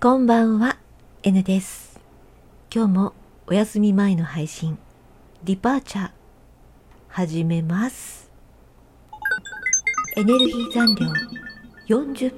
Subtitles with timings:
[0.00, 0.78] こんばんは、
[1.24, 1.98] N です。
[2.72, 3.14] 今日も
[3.48, 4.78] お休み前の配信、
[5.42, 6.10] ディパーチャー、
[7.08, 8.30] 始めます。
[10.16, 12.32] エネルギー残量40%。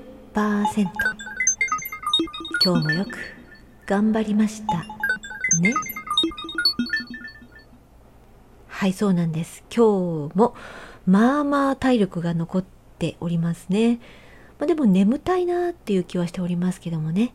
[2.64, 3.10] 今日もよく
[3.84, 4.78] 頑張りました。
[5.60, 5.74] ね。
[8.68, 9.64] はい、そうなんです。
[9.64, 10.54] 今日も
[11.04, 12.64] まあまあ体力が残っ
[12.98, 14.00] ておりますね。
[14.58, 17.34] まあ、でも眠たいなっていう気はしておりますけどもね。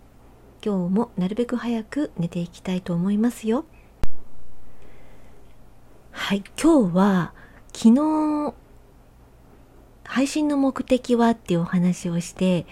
[0.63, 3.65] 今日もなるべく早く寝ていきたいと思いますよ。
[6.11, 7.33] はい、今日は
[7.73, 8.53] 昨日
[10.03, 12.65] 配信の目的はっていうお話をして、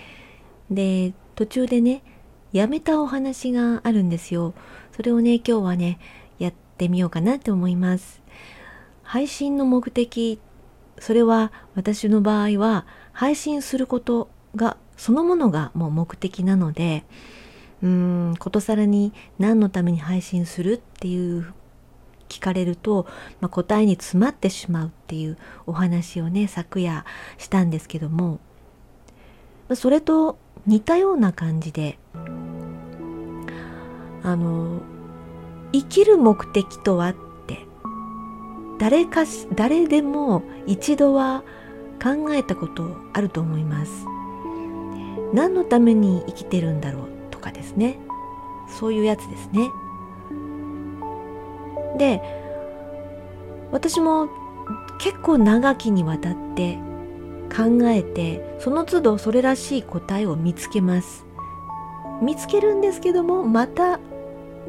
[0.72, 2.04] で、途中でね、
[2.52, 4.54] やめたお話があるんですよ。
[4.96, 6.00] それをね、今日はね、
[6.40, 8.22] やってみようかなって思います。
[9.02, 10.40] 配信の目的、
[11.00, 17.04] それは私の場合は配信することがそのものがもう目的なので、
[17.84, 17.90] うー
[18.32, 21.54] ん、ことさらに何のために配信するっていう
[22.30, 23.06] 聞かれると、
[23.42, 27.06] まあ、答えに詰まってしまうっていうお話をね、昨夜
[27.38, 28.40] したんですけども、
[29.76, 32.00] それと似たような感じで、
[34.24, 34.82] あの、
[35.74, 37.16] 生きる目的とはっ
[37.48, 37.60] て、
[38.80, 41.44] 誰かし、誰でも一度は
[42.02, 43.92] 考えたことあると思います。
[45.34, 48.00] 何のために生きてるんだろうかですね。
[48.80, 49.70] そういうやつですね。
[51.98, 52.22] で、
[53.72, 54.30] 私も
[55.00, 56.78] 結構長きにわたって
[57.56, 61.26] 考えて、その都度それらしい答えを見つけます。
[62.22, 64.00] 見つけるんですけども、また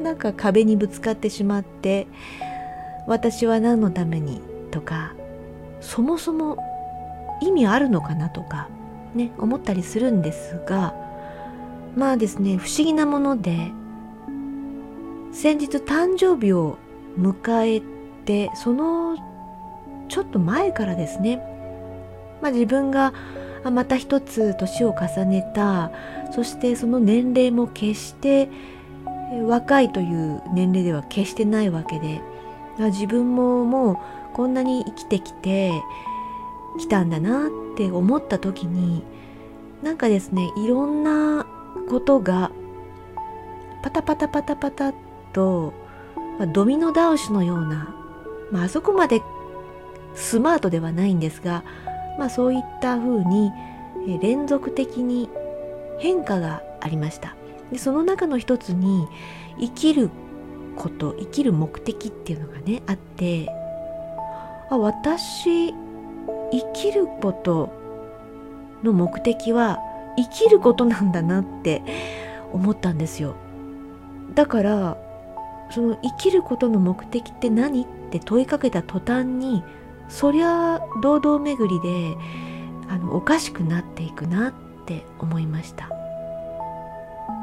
[0.01, 2.07] なんか壁にぶつかってしまって、
[3.07, 5.13] 私は何のためにとか、
[5.79, 6.57] そもそも
[7.41, 8.67] 意味あるのかなとか、
[9.13, 10.93] ね、思ったりするんですが、
[11.95, 13.71] まあですね、不思議なもので、
[15.31, 16.77] 先日誕生日を
[17.17, 17.81] 迎え
[18.25, 19.17] て、その
[20.09, 21.37] ちょっと前からですね、
[22.41, 23.13] まあ自分が
[23.63, 25.91] また一つ年を重ねた、
[26.31, 28.49] そしてその年齢も決して
[29.45, 32.21] 若いという年齢では決してないわけで、
[32.77, 33.97] 自分ももう
[34.33, 35.71] こんなに生きてきて
[36.77, 39.01] きたんだなって思った時に、
[39.81, 41.44] なんかですね、いろんな
[41.89, 42.51] ことが
[43.83, 44.93] パタパタパタパタ
[45.33, 45.73] と、
[46.39, 47.95] まあドミノ倒しのような、
[48.51, 49.21] まあ、そこまで
[50.15, 51.63] スマートではないんですが、
[52.17, 53.51] まあそういった風に
[54.21, 55.29] 連続的に
[55.99, 57.35] 変化がありました。
[57.71, 59.07] でその中の一つに
[59.59, 60.09] 生きる
[60.75, 63.49] こと、生きる目的っていうのがね、あって、
[64.69, 65.73] あ、私、
[66.51, 67.71] 生きること
[68.83, 69.79] の目的は
[70.17, 71.81] 生きることなんだなって
[72.51, 73.35] 思ったんですよ。
[74.33, 74.97] だから、
[75.71, 79.63] その生きることの目的って何って問いかけた途端に、
[80.09, 82.15] そりゃ堂々巡りで
[82.89, 84.53] あのおかしくなっていくなっ
[84.85, 85.89] て思いました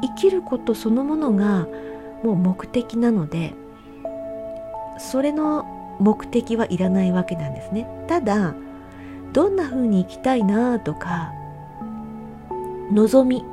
[0.01, 1.67] 生きることそのものが
[2.23, 3.53] もう目的なので
[4.97, 8.55] それの目的はいらないわけなんですねただ
[9.33, 11.33] どんな風に生きたいなとか
[12.93, 13.43] 望み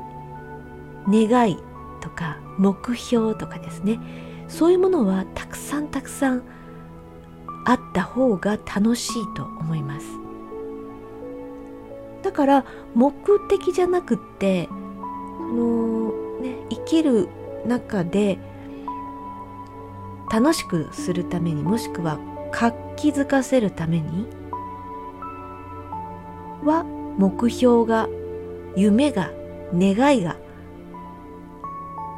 [1.09, 1.57] 願い
[2.01, 3.99] とか目標とかですね。
[4.49, 6.43] そういうものはたくさんたくさん
[7.65, 10.07] あった方が楽しいと思います。
[12.23, 12.65] だから
[12.95, 13.15] 目
[13.49, 14.69] 的じゃなくって
[15.39, 17.29] その、ね、生きる
[17.67, 18.39] 中で
[20.31, 22.19] 楽しくするためにもしくは
[22.53, 24.27] 活気づかせるために
[26.65, 26.85] は
[27.19, 28.09] 目標が
[28.77, 29.31] 夢が
[29.75, 30.37] 願いが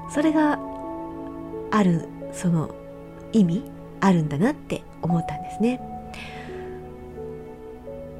[0.08, 0.58] それが
[1.70, 2.74] あるその
[3.32, 3.64] 意味
[4.00, 5.80] あるんだなって思ったんですね。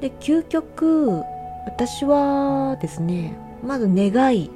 [0.01, 1.21] で究極
[1.65, 4.51] 私はですねまず願い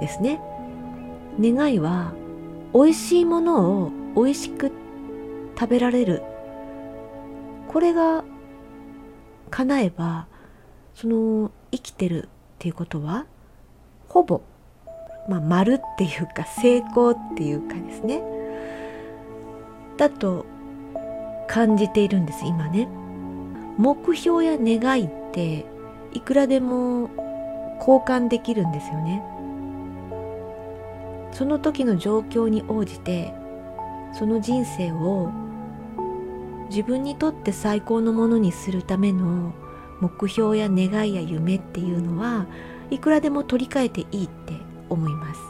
[0.00, 0.40] ですね。
[1.38, 2.14] 願いは
[2.72, 4.72] 美味しいものを美味しく
[5.58, 6.22] 食べられる
[7.68, 8.24] これが
[9.50, 10.26] 叶えば
[10.94, 13.26] その生きてるっていうことは
[14.08, 14.40] ほぼ
[15.28, 18.22] まあ丸っていうか成功っていうかですね。
[19.96, 20.46] だと
[21.48, 22.88] 感じているんです今ね。
[23.78, 25.66] 目標や願いって
[26.14, 27.10] いくらでも
[27.78, 29.22] 交換できるんですよね。
[31.32, 33.34] その時の状況に応じて
[34.14, 35.30] その人生を
[36.70, 39.52] 自分にとって最高のものにするための
[40.00, 42.46] 目標や願いや夢っていうのは
[42.90, 44.54] いくらでも取り替えていいって
[44.88, 45.40] 思います。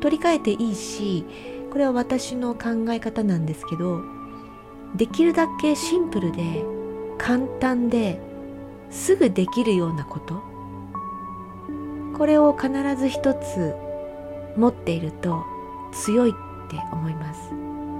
[0.00, 1.24] 取り替えていいし
[1.70, 4.02] これは私の考え方なんですけど
[4.96, 6.64] できるだけシンプルで
[7.18, 8.20] 簡単で
[8.90, 10.42] すぐできるようなこと
[12.18, 13.74] これを必ず一つ
[14.56, 15.44] 持っていると
[15.92, 16.32] 強いっ
[16.68, 17.40] て思います。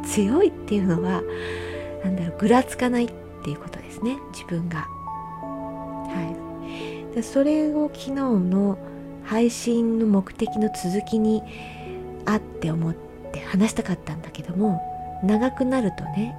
[0.04, 1.22] 強いっていうのは
[2.04, 3.12] なんだろうぐらつかないっ
[3.44, 4.88] ていうことですね自分が。
[6.08, 6.38] は
[7.10, 7.14] い。
[7.14, 8.78] でそれを昨日の
[9.24, 11.42] 配信の目的の続きに
[12.24, 12.94] あって思っ
[13.32, 14.80] て話したかったんだけども
[15.22, 16.34] 長くなるとね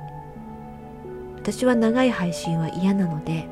[1.35, 3.47] 私は長い配信は嫌なので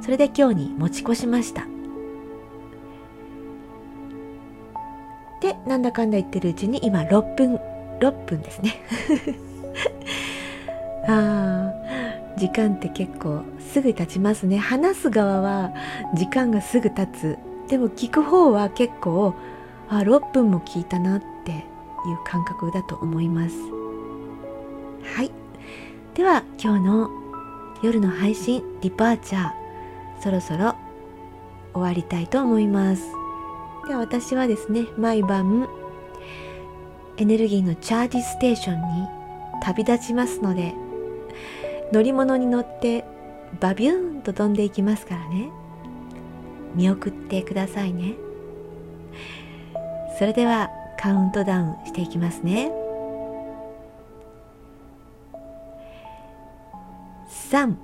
[0.00, 1.66] それで今日に持ち越しました。
[5.40, 7.56] でなんだかんだ言ってるうちに今6分
[7.98, 8.82] 6分ですね。
[11.08, 11.43] ああ
[12.44, 14.58] 時間って結構すぐ経ちますね。
[14.58, 15.72] 話す側は
[16.14, 17.38] 時間がすぐ経つ。
[17.68, 19.34] でも聞く方は結構
[19.88, 21.64] あ6分も聞いたなっていう
[22.26, 23.54] 感覚だと思います。
[25.16, 25.30] はい。
[26.12, 27.10] では今日の
[27.82, 29.52] 夜の配信ディパーチャー
[30.20, 30.74] そろそろ
[31.72, 33.04] 終わりたいと思います。
[33.88, 35.66] では私はですね毎晩
[37.16, 39.08] エネルギーのチャージステーションに
[39.62, 40.74] 旅立ちますので
[41.94, 43.04] 乗り物に乗って
[43.60, 45.48] バビューンと飛んでいきますからね。
[46.74, 48.16] 見送ってくださいね。
[50.18, 52.72] それではカウントダウンしていきますね。
[57.52, 57.76] 3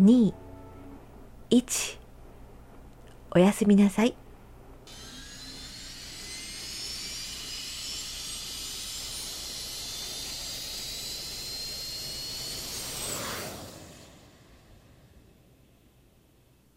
[0.00, 0.34] 2
[1.50, 1.98] 1
[3.30, 4.16] おやすみなさい。